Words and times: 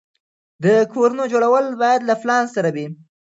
د 0.63 0.65
کورونو 0.91 1.23
جوړول 1.31 1.65
باید 1.81 2.01
له 2.09 2.15
پلان 2.21 2.43
سره 2.55 2.69
وي. 2.75 2.87